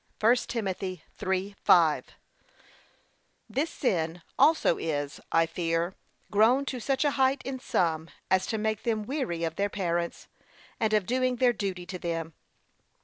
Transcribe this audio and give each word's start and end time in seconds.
(1 0.19 0.35
Tim. 0.47 0.65
3:5) 0.65 2.03
This 3.47 3.69
sin 3.69 4.23
also 4.35 4.79
is, 4.79 5.19
I 5.31 5.45
fear, 5.45 5.93
grown 6.31 6.65
to 6.65 6.79
such 6.79 7.05
a 7.05 7.11
height 7.11 7.43
in 7.45 7.59
some, 7.59 8.09
as 8.31 8.47
to 8.47 8.57
make 8.57 8.81
them 8.81 9.05
weary 9.05 9.43
of 9.43 9.57
their 9.57 9.69
parents, 9.69 10.27
and 10.79 10.93
of 10.93 11.05
doing 11.05 11.35
their 11.35 11.53
duty 11.53 11.85
to 11.85 11.99
them. 11.99 12.33